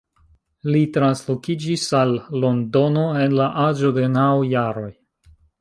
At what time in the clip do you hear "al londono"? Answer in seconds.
1.99-3.07